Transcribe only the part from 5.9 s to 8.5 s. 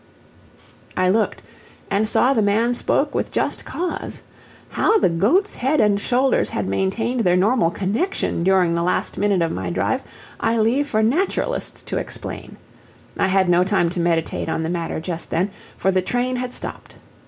shoulders had maintained their normal connection